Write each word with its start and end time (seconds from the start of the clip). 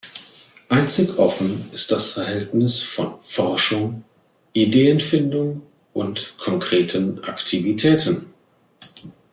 Einzig 0.69 1.19
offen 1.19 1.69
ist 1.73 1.91
das 1.91 2.13
Verhältnis 2.13 2.79
von 2.81 3.21
Forschung, 3.21 4.03
Ideenfindung 4.51 5.61
und 5.93 6.33
konkreten 6.39 7.23
Aktivitäten. 7.23 8.25